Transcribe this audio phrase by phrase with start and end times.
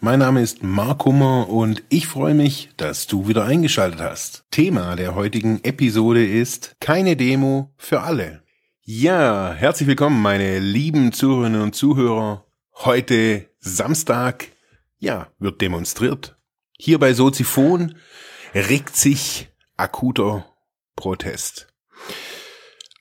[0.00, 4.44] Mein Name ist Mark Hummer und ich freue mich, dass du wieder eingeschaltet hast.
[4.52, 8.44] Thema der heutigen Episode ist keine Demo für alle.
[8.82, 12.46] Ja, herzlich willkommen, meine lieben Zuhörerinnen und Zuhörer.
[12.76, 14.52] Heute Samstag,
[15.00, 16.36] ja, wird demonstriert.
[16.78, 17.96] Hier bei Soziphon
[18.54, 20.46] regt sich akuter
[20.94, 21.74] Protest.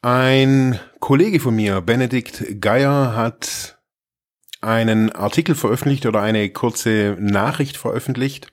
[0.02, 3.77] Ein Kollege von mir, Benedikt Geier, hat
[4.62, 8.52] einen Artikel veröffentlicht oder eine kurze Nachricht veröffentlicht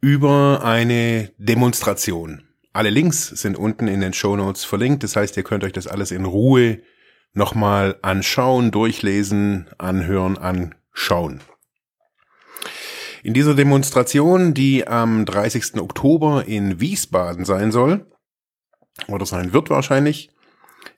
[0.00, 2.42] über eine Demonstration.
[2.72, 5.02] Alle Links sind unten in den Show Notes verlinkt.
[5.02, 6.80] Das heißt, ihr könnt euch das alles in Ruhe
[7.32, 11.40] nochmal anschauen, durchlesen, anhören, anschauen.
[13.22, 15.80] In dieser Demonstration, die am 30.
[15.80, 18.06] Oktober in Wiesbaden sein soll,
[19.08, 20.30] oder sein wird wahrscheinlich,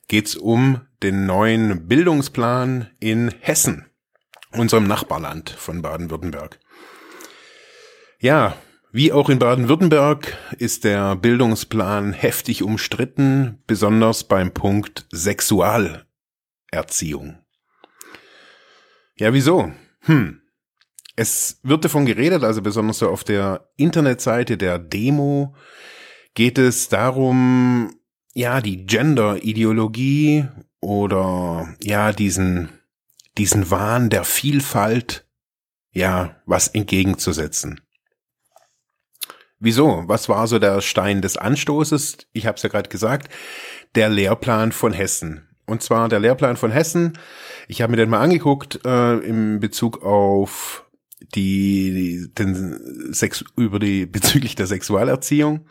[0.07, 3.85] geht's um den neuen Bildungsplan in Hessen,
[4.51, 6.59] unserem Nachbarland von Baden-Württemberg.
[8.19, 8.55] Ja,
[8.91, 17.37] wie auch in Baden-Württemberg ist der Bildungsplan heftig umstritten, besonders beim Punkt Sexualerziehung.
[19.17, 19.71] Ja, wieso?
[20.01, 20.41] Hm.
[21.15, 25.55] Es wird davon geredet, also besonders so auf der Internetseite der Demo,
[26.35, 27.95] geht es darum,
[28.37, 30.45] ja, die Gender-Ideologie
[30.79, 32.69] oder ja, diesen,
[33.35, 35.25] diesen Wahn der Vielfalt,
[35.91, 37.81] ja, was entgegenzusetzen.
[39.57, 40.03] Wieso?
[40.05, 42.17] Was war so der Stein des Anstoßes?
[42.31, 43.33] Ich habe es ja gerade gesagt,
[43.95, 45.47] der Lehrplan von Hessen.
[45.65, 47.17] Und zwar der Lehrplan von Hessen.
[47.67, 50.85] Ich habe mir den mal angeguckt äh, im Bezug auf
[51.33, 55.65] die den Sex über die bezüglich der Sexualerziehung.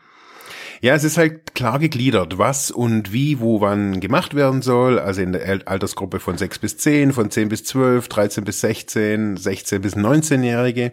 [0.80, 4.98] Ja, es ist halt klar gegliedert, was und wie, wo, wann gemacht werden soll.
[4.98, 9.36] Also in der Altersgruppe von 6 bis 10, von 10 bis 12, 13 bis 16,
[9.36, 10.92] 16 bis 19-Jährige.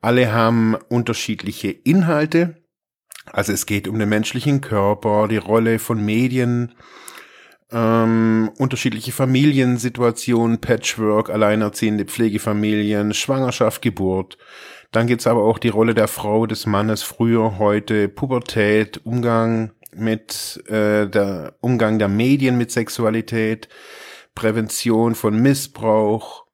[0.00, 2.62] Alle haben unterschiedliche Inhalte.
[3.32, 6.74] Also es geht um den menschlichen Körper, die Rolle von Medien,
[7.70, 14.38] ähm, unterschiedliche Familiensituationen, Patchwork, alleinerziehende Pflegefamilien, Schwangerschaft, Geburt.
[14.90, 20.62] Dann gibt's aber auch die Rolle der Frau, des Mannes, früher, heute, Pubertät, Umgang mit
[20.68, 23.68] äh, der Umgang der Medien mit Sexualität,
[24.34, 26.48] Prävention von Missbrauch,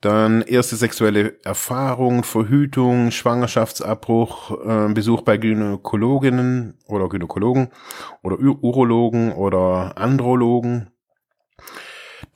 [0.00, 7.70] dann erste sexuelle Erfahrung, Verhütung, Schwangerschaftsabbruch, äh, Besuch bei Gynäkologinnen oder Gynäkologen
[8.22, 10.90] oder Urologen oder Andrologen.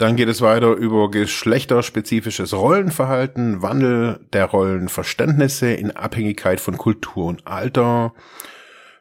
[0.02, 7.46] Dann geht es weiter über geschlechterspezifisches Rollenverhalten, Wandel der Rollenverständnisse in Abhängigkeit von Kultur und
[7.46, 8.12] Alter,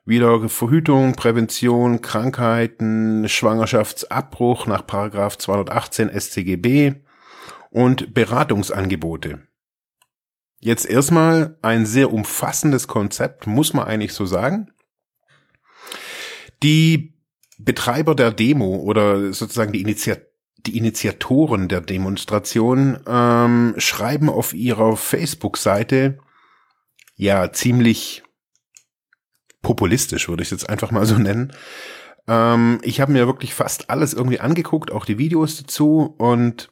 [0.05, 7.01] wieder Verhütung, Prävention, Krankheiten, Schwangerschaftsabbruch nach Paragraph 218 StGB,
[7.71, 9.47] und Beratungsangebote.
[10.59, 14.71] Jetzt erstmal ein sehr umfassendes Konzept, muss man eigentlich so sagen.
[16.61, 17.15] Die
[17.57, 20.30] Betreiber der Demo oder sozusagen die, Initiat
[20.65, 26.19] die Initiatoren der Demonstration ähm, schreiben auf ihrer Facebook-Seite
[27.15, 28.23] ja ziemlich
[29.61, 31.53] populistisch, würde ich es jetzt einfach mal so nennen.
[32.27, 36.71] Ähm, ich habe mir wirklich fast alles irgendwie angeguckt, auch die Videos dazu und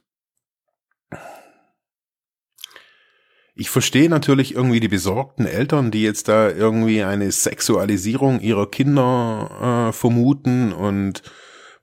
[3.59, 9.89] Ich verstehe natürlich irgendwie die besorgten Eltern, die jetzt da irgendwie eine Sexualisierung ihrer Kinder
[9.89, 11.23] äh, vermuten und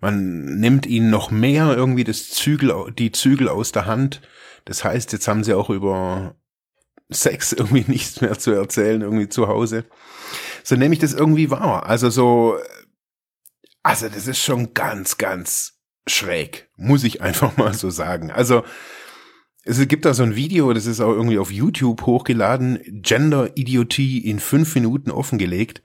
[0.00, 4.20] man nimmt ihnen noch mehr irgendwie das Zügel, die Zügel aus der Hand.
[4.64, 6.36] Das heißt, jetzt haben sie auch über
[7.08, 9.84] Sex irgendwie nichts mehr zu erzählen, irgendwie zu Hause.
[10.62, 11.86] So nehme ich das irgendwie wahr.
[11.86, 12.58] Also so,
[13.82, 15.74] also das ist schon ganz, ganz
[16.06, 18.30] schräg, muss ich einfach mal so sagen.
[18.30, 18.64] Also
[19.64, 24.18] es gibt da so ein Video, das ist auch irgendwie auf YouTube hochgeladen, Gender Idiotie
[24.18, 25.82] in fünf Minuten offengelegt.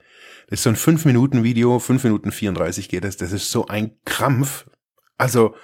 [0.48, 3.16] Das ist so ein fünf Minuten Video, fünf Minuten 34 geht das.
[3.16, 4.66] Das ist so ein Krampf.
[5.18, 5.54] Also,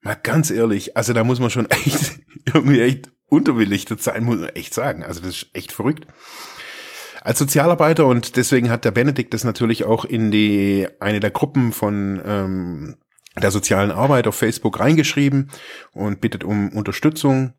[0.00, 4.50] mal ganz ehrlich, also da muss man schon echt, irgendwie echt unterbelichtet sein, muss man
[4.50, 5.04] echt sagen.
[5.04, 6.06] Also das ist echt verrückt.
[7.20, 11.72] Als Sozialarbeiter und deswegen hat der Benedikt das natürlich auch in die, eine der Gruppen
[11.72, 12.96] von, ähm,
[13.40, 15.50] der sozialen Arbeit auf Facebook reingeschrieben
[15.92, 17.54] und bittet um Unterstützung.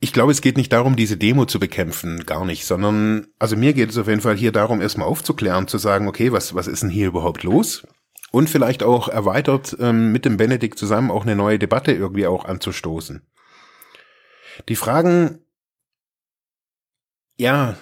[0.00, 3.72] Ich glaube, es geht nicht darum, diese Demo zu bekämpfen, gar nicht, sondern, also mir
[3.72, 6.82] geht es auf jeden Fall hier darum, erstmal aufzuklären, zu sagen, okay, was, was ist
[6.82, 7.86] denn hier überhaupt los?
[8.30, 12.44] Und vielleicht auch erweitert ähm, mit dem Benedikt zusammen auch eine neue Debatte irgendwie auch
[12.44, 13.26] anzustoßen.
[14.68, 15.40] Die Fragen,
[17.36, 17.76] ja,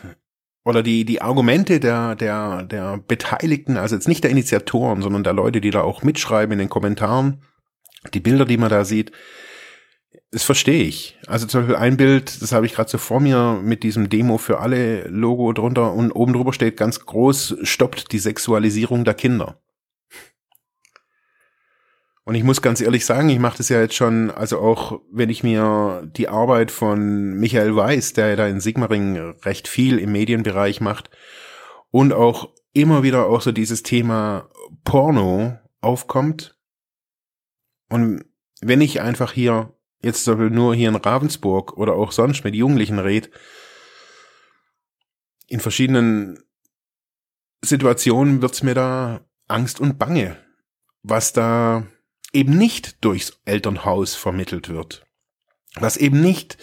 [0.64, 5.32] oder die, die Argumente der, der, der Beteiligten, also jetzt nicht der Initiatoren, sondern der
[5.32, 7.42] Leute, die da auch mitschreiben in den Kommentaren,
[8.14, 9.12] die Bilder, die man da sieht,
[10.36, 11.16] das verstehe ich.
[11.26, 14.36] Also zum Beispiel ein Bild, das habe ich gerade so vor mir mit diesem Demo
[14.36, 19.58] für alle Logo drunter und oben drüber steht ganz groß, stoppt die Sexualisierung der Kinder.
[22.24, 25.30] Und ich muss ganz ehrlich sagen, ich mache das ja jetzt schon, also auch wenn
[25.30, 30.12] ich mir die Arbeit von Michael Weiß, der ja da in Sigmaring recht viel im
[30.12, 31.08] Medienbereich macht,
[31.90, 34.50] und auch immer wieder auch so dieses Thema
[34.84, 36.58] Porno aufkommt.
[37.88, 38.22] Und
[38.60, 39.72] wenn ich einfach hier
[40.06, 43.30] jetzt nur hier in Ravensburg oder auch sonst mit Jugendlichen red,
[45.48, 46.42] in verschiedenen
[47.62, 50.36] Situationen wird's mir da Angst und Bange,
[51.02, 51.86] was da
[52.32, 55.04] eben nicht durchs Elternhaus vermittelt wird.
[55.74, 56.58] Was eben nicht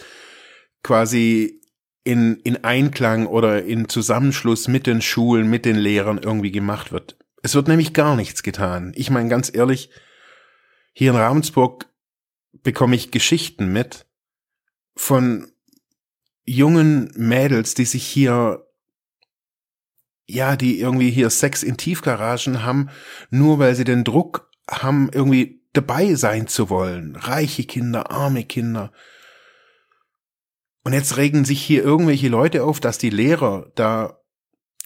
[0.82, 1.60] quasi
[2.04, 7.16] in, in Einklang oder in Zusammenschluss mit den Schulen, mit den Lehrern irgendwie gemacht wird.
[7.42, 8.92] Es wird nämlich gar nichts getan.
[8.94, 9.90] Ich meine ganz ehrlich,
[10.92, 11.86] hier in Ravensburg
[12.62, 14.06] bekomme ich Geschichten mit
[14.96, 15.50] von
[16.44, 18.64] jungen Mädels, die sich hier
[20.26, 22.88] ja, die irgendwie hier Sex in Tiefgaragen haben,
[23.30, 27.16] nur weil sie den Druck haben, irgendwie dabei sein zu wollen.
[27.16, 28.92] Reiche Kinder, arme Kinder.
[30.82, 34.18] Und jetzt regen sich hier irgendwelche Leute auf, dass die Lehrer da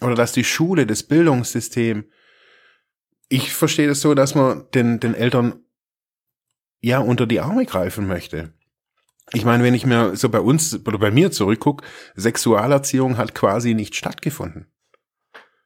[0.00, 2.10] oder dass die Schule, das Bildungssystem,
[3.28, 5.64] ich verstehe das so, dass man den, den Eltern
[6.80, 8.52] ja unter die Arme greifen möchte.
[9.32, 11.84] Ich meine, wenn ich mir so bei uns oder bei mir zurückgucke,
[12.16, 14.66] Sexualerziehung hat quasi nicht stattgefunden.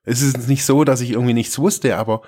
[0.05, 2.23] Es ist nicht so, dass ich irgendwie nichts wusste, aber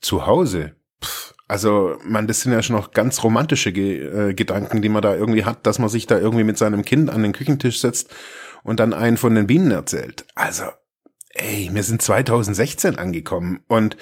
[0.00, 4.82] zu Hause, pff, also, man, das sind ja schon noch ganz romantische Ge äh, Gedanken,
[4.82, 7.32] die man da irgendwie hat, dass man sich da irgendwie mit seinem Kind an den
[7.32, 8.12] Küchentisch setzt
[8.64, 10.26] und dann einen von den Bienen erzählt.
[10.34, 10.64] Also,
[11.30, 13.96] ey, wir sind 2016 angekommen und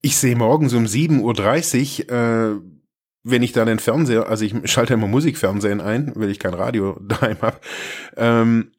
[0.00, 2.60] ich sehe morgens um 7.30 Uhr, äh,
[3.24, 6.98] wenn ich da den Fernseher, also ich schalte immer Musikfernsehen ein, weil ich kein Radio
[7.02, 7.60] daheim habe,
[8.16, 8.72] ähm,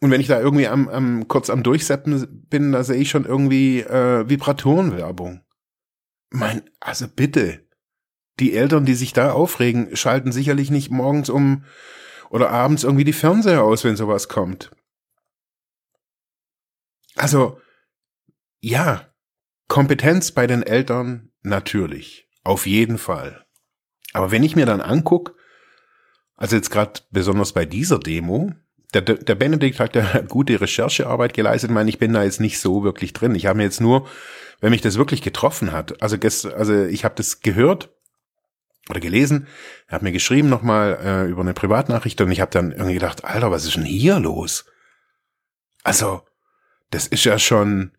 [0.00, 3.24] und wenn ich da irgendwie am, am kurz am Durchseppen bin, da sehe ich schon
[3.24, 5.40] irgendwie äh, Vibratorenwerbung.
[6.30, 7.66] Mein, also bitte.
[8.38, 11.64] Die Eltern, die sich da aufregen, schalten sicherlich nicht morgens um
[12.30, 14.70] oder abends irgendwie die Fernseher aus, wenn sowas kommt.
[17.16, 17.60] Also,
[18.60, 19.12] ja,
[19.66, 23.47] Kompetenz bei den Eltern natürlich, auf jeden Fall.
[24.12, 25.36] Aber wenn ich mir dann anguck,
[26.36, 28.52] also jetzt gerade besonders bei dieser Demo,
[28.94, 31.70] der, der Benedikt hat ja gute Recherchearbeit geleistet.
[31.70, 33.34] Ich meine, ich bin da jetzt nicht so wirklich drin.
[33.34, 34.08] Ich habe mir jetzt nur
[34.60, 37.94] wenn mich das wirklich getroffen hat, also gestern, also ich habe das gehört
[38.88, 39.46] oder gelesen,
[39.86, 43.24] er hat mir geschrieben nochmal äh, über eine Privatnachricht und ich habe dann irgendwie gedacht,
[43.24, 44.64] Alter, was ist denn hier los?
[45.84, 46.22] Also,
[46.90, 47.92] das ist ja schon,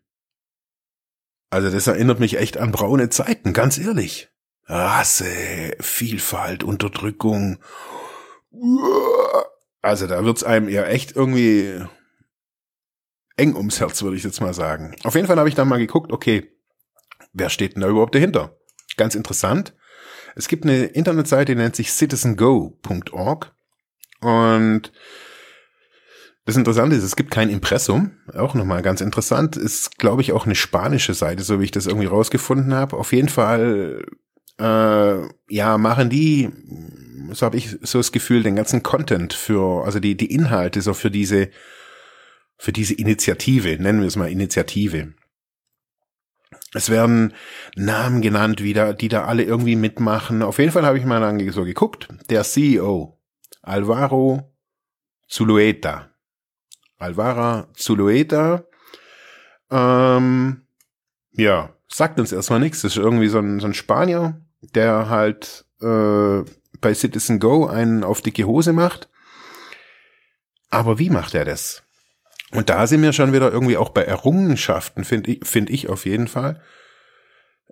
[1.48, 4.29] also das erinnert mich echt an braune Zeiten, ganz ehrlich.
[4.70, 7.58] Rasse, Vielfalt, Unterdrückung.
[9.82, 11.84] Also da wird's einem ja echt irgendwie
[13.36, 14.94] eng ums Herz, würde ich jetzt mal sagen.
[15.02, 16.56] Auf jeden Fall habe ich dann mal geguckt, okay,
[17.32, 18.56] wer steht denn da überhaupt dahinter?
[18.96, 19.74] Ganz interessant.
[20.36, 23.52] Es gibt eine Internetseite, die nennt sich citizengo.org
[24.20, 24.92] und
[26.44, 30.46] das Interessante ist, es gibt kein Impressum, auch nochmal ganz interessant, ist, glaube ich, auch
[30.46, 32.96] eine spanische Seite, so wie ich das irgendwie rausgefunden habe.
[32.96, 34.04] Auf jeden Fall,
[34.60, 36.50] äh, ja, machen die,
[37.32, 40.94] so habe ich so das Gefühl, den ganzen Content für, also die, die Inhalte so
[40.94, 41.50] für diese
[42.60, 45.14] für diese Initiative, nennen wir es mal Initiative.
[46.74, 47.32] Es werden
[47.74, 50.42] Namen genannt wieder, die da alle irgendwie mitmachen.
[50.42, 52.08] Auf jeden Fall habe ich mal so geguckt.
[52.28, 53.18] Der CEO,
[53.62, 54.54] Alvaro
[55.26, 56.10] Zulueta.
[56.98, 58.64] Alvaro Zulueta,
[59.70, 60.66] ähm,
[61.32, 62.82] ja, sagt uns erstmal nichts.
[62.82, 66.42] Das ist irgendwie so ein, so ein Spanier, der halt äh,
[66.80, 69.08] bei Citizen Go einen auf dicke Hose macht.
[70.70, 71.82] Aber wie macht er das?
[72.52, 76.04] Und da sind wir schon wieder irgendwie auch bei Errungenschaften, finde ich, finde ich auf
[76.04, 76.60] jeden Fall.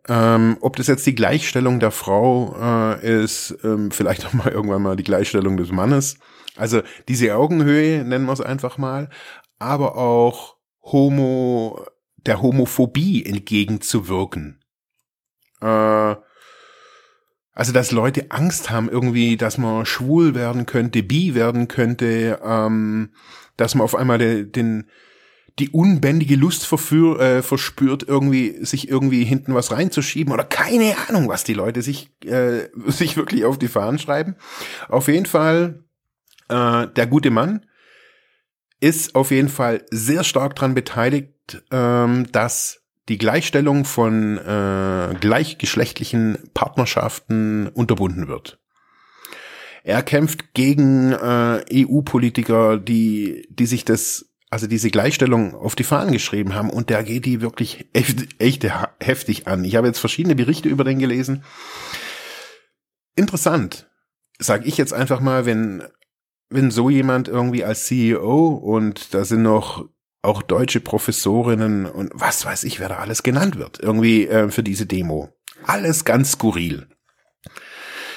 [0.09, 4.83] Ähm, ob das jetzt die Gleichstellung der Frau äh, ist, ähm, vielleicht auch mal irgendwann
[4.83, 6.19] mal die Gleichstellung des Mannes.
[6.57, 9.11] Also diese Augenhöhe nennen wir es einfach mal,
[9.59, 11.85] aber auch Homo,
[12.17, 14.61] der Homophobie entgegenzuwirken.
[15.61, 16.17] Äh,
[17.59, 23.11] Also, dass Leute Angst haben irgendwie, dass man schwul werden könnte, bi werden könnte, ähm,
[23.57, 24.89] dass man auf einmal de, den,
[25.59, 31.29] die unbändige Lust verführ, äh, verspürt, irgendwie sich irgendwie hinten was reinzuschieben oder keine Ahnung,
[31.29, 34.37] was die Leute sich äh, sich wirklich auf die Fahnen schreiben.
[34.89, 35.83] Auf jeden Fall
[36.49, 37.67] äh, der gute Mann
[38.79, 46.39] ist auf jeden Fall sehr stark dran beteiligt, ähm, dass die Gleichstellung von äh, gleichgeschlechtlichen
[46.55, 48.59] Partnerschaften unterbunden wird.
[49.85, 56.13] Er kämpft gegen äh, EU-Politiker, die, die sich das, also diese Gleichstellung auf die Fahnen
[56.13, 58.67] geschrieben haben und der geht die wirklich echt, echt
[59.01, 59.65] heftig an.
[59.65, 61.45] Ich habe jetzt verschiedene Berichte über den gelesen.
[63.17, 63.89] Interessant,
[64.39, 65.83] sag ich jetzt einfach mal, wenn
[66.51, 69.89] wenn so jemand irgendwie als CEO und da sind noch
[70.23, 74.63] auch deutsche Professorinnen und was weiß ich, wer da alles genannt wird, irgendwie äh, für
[74.63, 75.31] diese Demo.
[75.65, 76.89] Alles ganz skurril.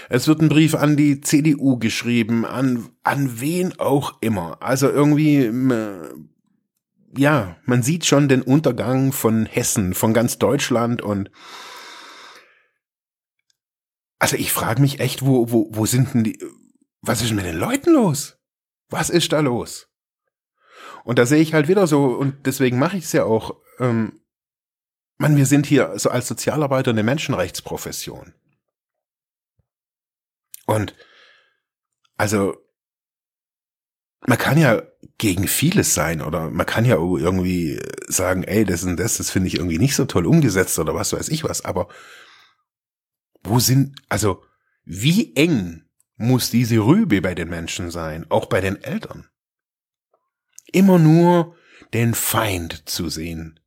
[0.10, 4.62] Es wird ein Brief an die CDU geschrieben, an, an wen auch immer.
[4.62, 5.50] Also irgendwie,
[7.16, 11.32] ja, man sieht schon den Untergang von Hessen, von ganz Deutschland und
[14.20, 16.38] also ich frage mich echt, wo, wo, wo sind denn die,
[17.02, 18.38] was ist mit den Leuten los?
[18.90, 19.91] Was ist da los?
[21.04, 24.22] Und da sehe ich halt wieder so, und deswegen mache ich es ja auch, ähm,
[25.18, 28.34] man, wir sind hier so als Sozialarbeiter eine Menschenrechtsprofession.
[30.66, 30.96] Und
[32.18, 32.56] also
[34.28, 34.84] man kann ja
[35.18, 39.48] gegen vieles sein oder man kann ja irgendwie sagen, ey, das und das, das finde
[39.48, 41.88] ich irgendwie nicht so toll umgesetzt oder was weiß ich was, aber
[43.44, 44.44] wo sind, also
[44.84, 49.31] wie eng muss diese Rübe bei den Menschen sein, auch bei den Eltern?
[50.72, 51.56] Immer nur
[51.94, 53.60] den Feind zu sehen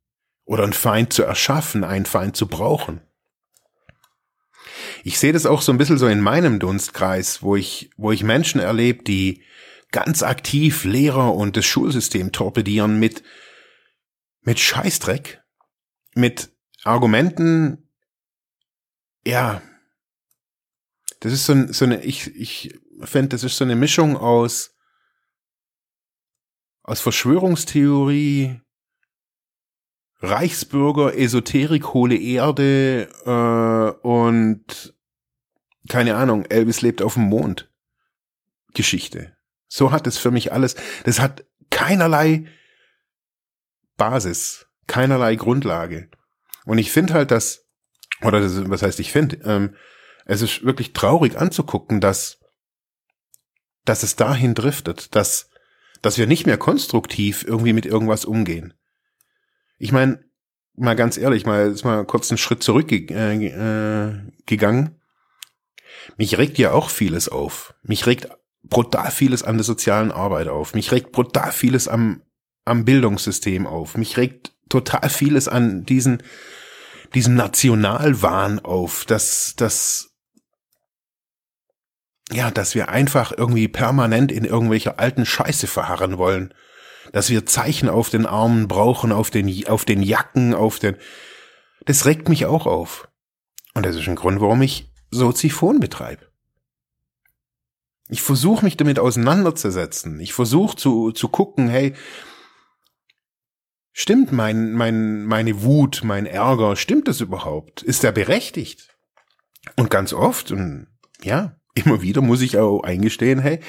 [0.45, 3.01] oder einen Feind zu erschaffen, einen Feind zu brauchen.
[5.03, 8.23] Ich sehe das auch so ein bisschen so in meinem Dunstkreis, wo ich, wo ich
[8.23, 9.43] Menschen erlebe, die
[9.91, 13.23] ganz aktiv Lehrer und das Schulsystem torpedieren mit,
[14.41, 15.41] mit Scheißdreck,
[16.15, 16.51] mit
[16.83, 17.89] Argumenten,
[19.25, 19.61] ja,
[21.19, 24.74] das ist so, so eine, ich, ich fände, das ist so eine Mischung aus,
[26.85, 28.61] aus Verschwörungstheorie,
[30.19, 34.93] Reichsbürger, Esoterik, hohle Erde äh, und
[35.89, 37.69] keine Ahnung, Elvis lebt auf dem Mond.
[38.73, 39.35] Geschichte.
[39.67, 40.75] So hat es für mich alles.
[41.05, 42.45] Das hat keinerlei
[43.97, 46.09] Basis, keinerlei Grundlage.
[46.65, 47.65] Und ich finde halt, dass,
[48.21, 49.75] oder das, was heißt ich finde, ähm,
[50.25, 52.39] es ist wirklich traurig anzugucken, dass,
[53.85, 55.49] dass es dahin driftet, dass,
[56.05, 58.75] dass wir nicht mehr konstruktiv irgendwie mit irgendwas umgehen.
[59.79, 60.23] Ich meine,
[60.75, 64.89] mal ganz ehrlich, mal ist mal kurz einen Schritt zurück äh, äh.
[66.17, 67.73] Mich regt ja auch vieles auf.
[67.81, 68.29] Mich regt
[68.61, 70.75] brutal vieles an der sozialen Arbeit auf.
[70.75, 72.21] Mich regt brutal vieles am,
[72.65, 73.97] am Bildungssystem auf.
[73.97, 76.21] Mich regt total vieles an diesen,
[77.15, 80.14] diesen Nationalwahn auf, dass, dass
[82.31, 86.53] ja, dass wir einfach irgendwie permanent in irgendwelcher alten Scheiße verharren wollen.
[87.11, 90.97] Dass wir Zeichen auf den Armen brauchen, auf den, auf den Jacken, auf den,
[91.85, 93.07] das regt mich auch auf.
[93.75, 96.25] Und das ist ein Grund, warum ich Soziphon betreibe.
[98.07, 100.19] Ich versuche mich damit auseinanderzusetzen.
[100.19, 101.93] Ich versuche zu, zu gucken, hey,
[103.93, 107.81] stimmt mein, mein, meine Wut, mein Ärger, stimmt das überhaupt?
[107.81, 108.95] Ist er berechtigt?
[109.75, 110.87] Und ganz oft, und
[111.23, 113.59] ja, immer wieder muss ich auch eingestehen, hey,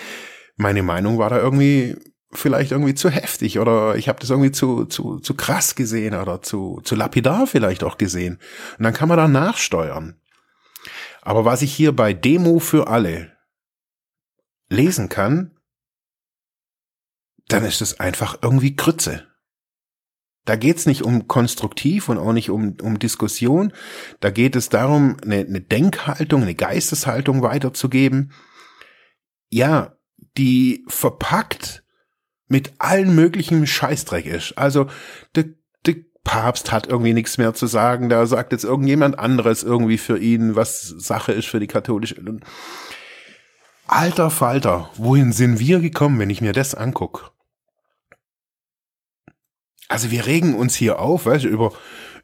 [0.57, 1.97] meine Meinung war da irgendwie
[2.33, 6.43] vielleicht irgendwie zu heftig oder ich habe das irgendwie zu, zu, zu krass gesehen oder
[6.43, 8.39] zu, zu lapidar vielleicht auch gesehen.
[8.79, 10.21] Und dann kann man da nachsteuern.
[11.23, 13.33] Aber was ich hier bei Demo für alle
[14.69, 15.59] lesen kann,
[17.49, 19.27] dann ist es einfach irgendwie Krütze.
[20.47, 23.73] Da geht's nicht um konstruktiv und auch nicht um, um Diskussion.
[24.21, 28.33] Da geht es darum, eine, eine Denkhaltung, eine Geisteshaltung weiterzugeben.
[29.51, 29.97] Ja,
[30.39, 31.85] die verpackt
[32.49, 34.57] mit allen möglichen Scheißdreck ist.
[34.57, 34.87] Also
[35.35, 35.47] der,
[35.85, 38.09] der Papst hat irgendwie nichts mehr zu sagen.
[38.09, 42.17] Da sagt jetzt irgendjemand anderes irgendwie für ihn, was Sache ist für die katholische.
[43.89, 47.36] Alter Falter, wohin sind wir gekommen, wenn ich mir das anguck?
[49.89, 51.73] Also wir regen uns hier auf, weißt du, über,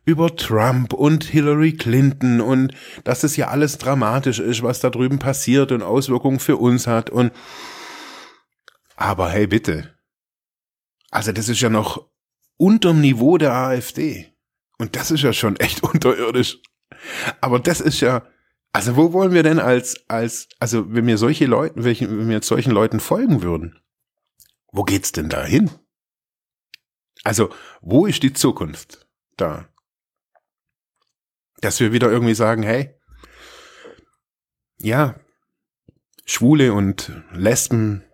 [0.04, 5.19] über Trump und Hillary Clinton und dass es ja alles dramatisch ist, was da drüben
[5.19, 7.33] passiert und Auswirkungen für uns hat und
[8.97, 9.95] aber hey bitte.
[11.11, 12.09] Also das ist ja noch
[12.57, 14.33] unterm Niveau der AfD.
[14.78, 16.59] Und das ist ja schon echt unterirdisch.
[17.40, 18.26] Aber das ist ja,
[18.73, 22.73] Also wo wollen wir denn als, als, also wenn wir solche Leuten, wenn wir solchen
[22.73, 23.78] Leuten folgen würden,
[24.73, 25.71] wo geht's denn da hin?
[27.23, 27.50] Also,
[27.81, 29.69] wo ist die Zukunft da?
[31.61, 32.95] Dass wir wieder irgendwie sagen, hey,
[34.79, 35.14] ja,
[36.25, 38.05] Schwule und Lesben,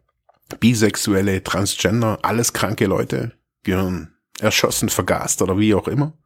[0.60, 6.16] Bisexuelle, Transgender, alles kranke Leute gehören erschossen, vergast oder wie auch immer.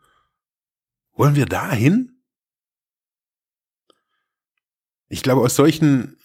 [1.14, 2.22] Wollen wir da hin?
[5.08, 6.18] Ich glaube, aus solchen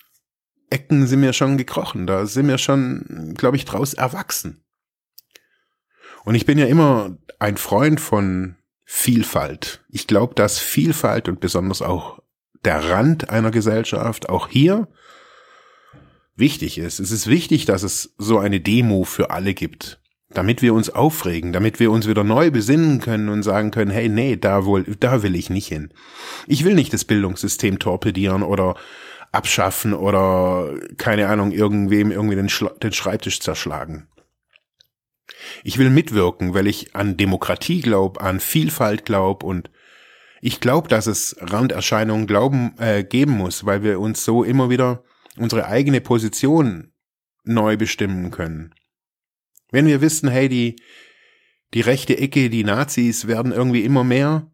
[0.70, 2.08] Ecken sind wir schon gekrochen.
[2.08, 4.64] Da sind wir schon, glaube ich, draus erwachsen.
[6.28, 9.86] Und ich bin ja immer ein Freund von Vielfalt.
[9.88, 12.20] Ich glaube, dass Vielfalt und besonders auch
[12.66, 14.90] der Rand einer Gesellschaft auch hier
[16.36, 17.00] wichtig ist.
[17.00, 21.54] Es ist wichtig, dass es so eine Demo für alle gibt, damit wir uns aufregen,
[21.54, 25.24] damit wir uns wieder neu besinnen können und sagen können, hey, nee, da wohl, da
[25.24, 25.94] will ich nicht hin.
[26.46, 28.76] Ich will nicht das Bildungssystem torpedieren oder
[29.32, 34.10] abschaffen oder keine Ahnung, irgendwem irgendwie den, Schla den Schreibtisch zerschlagen.
[35.64, 39.70] Ich will mitwirken, weil ich an Demokratie glaube, an Vielfalt glaube und
[40.42, 45.04] ich glaube, dass es Randerscheinungen glauben äh, geben muss, weil wir uns so immer wieder
[45.38, 46.94] unsere eigene Position
[47.44, 48.74] neu bestimmen können.
[49.72, 50.76] Wenn wir wissen, hey, die,
[51.74, 54.52] die rechte Ecke, die Nazis werden irgendwie immer mehr,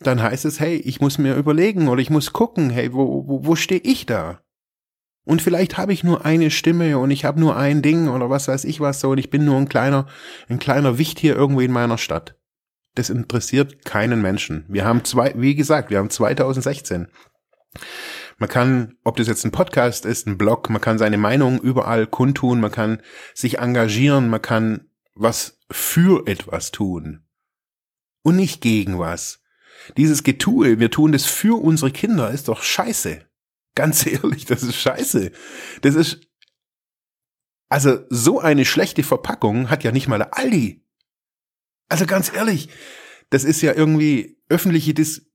[0.00, 3.46] dann heißt es, hey, ich muss mir überlegen oder ich muss gucken, hey, wo, wo,
[3.46, 4.42] wo stehe ich da?
[5.26, 8.46] Und vielleicht habe ich nur eine Stimme und ich habe nur ein Ding oder was
[8.46, 10.06] weiß ich was so und ich bin nur ein kleiner,
[10.48, 12.36] ein kleiner Wicht hier irgendwo in meiner Stadt.
[12.94, 14.64] Das interessiert keinen Menschen.
[14.68, 17.08] Wir haben zwei, wie gesagt, wir haben 2016.
[18.38, 22.06] Man kann, ob das jetzt ein Podcast ist, ein Blog, man kann seine Meinung überall
[22.06, 23.02] kundtun, man kann
[23.34, 27.26] sich engagieren, man kann was für etwas tun.
[28.22, 29.42] Und nicht gegen was.
[29.96, 33.25] Dieses Getue, wir tun das für unsere Kinder, ist doch scheiße.
[33.76, 35.30] Ganz ehrlich, das ist scheiße.
[35.82, 36.26] Das ist,
[37.68, 40.84] also so eine schlechte Verpackung hat ja nicht mal der Aldi.
[41.88, 42.68] Also ganz ehrlich,
[43.30, 45.30] das ist ja irgendwie öffentliche Dis,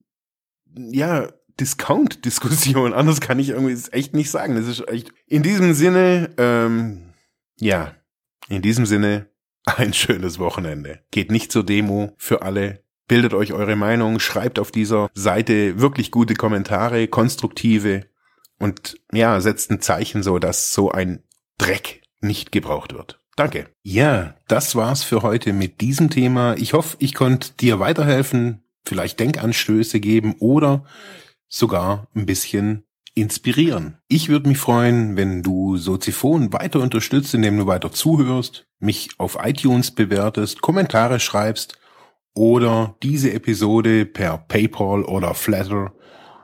[0.75, 2.93] ja, Discount-Diskussion.
[2.93, 4.55] Anders kann ich irgendwie echt nicht sagen.
[4.55, 5.13] Das ist echt.
[5.27, 7.13] In diesem Sinne, ähm,
[7.59, 7.95] ja,
[8.49, 9.29] in diesem Sinne,
[9.65, 11.03] ein schönes Wochenende.
[11.11, 12.83] Geht nicht zur Demo für alle.
[13.07, 18.05] Bildet euch eure Meinung, schreibt auf dieser Seite wirklich gute Kommentare, konstruktive
[18.61, 21.23] und ja, setzt ein Zeichen so, dass so ein
[21.57, 23.19] Dreck nicht gebraucht wird.
[23.35, 23.69] Danke.
[23.81, 26.55] Ja, das war's für heute mit diesem Thema.
[26.57, 30.85] Ich hoffe, ich konnte dir weiterhelfen, vielleicht Denkanstöße geben oder
[31.47, 32.83] sogar ein bisschen
[33.15, 33.97] inspirieren.
[34.07, 39.37] Ich würde mich freuen, wenn du Soziphon weiter unterstützt, indem du weiter zuhörst, mich auf
[39.41, 41.79] iTunes bewertest, Kommentare schreibst
[42.33, 45.93] oder diese Episode per PayPal oder Flatter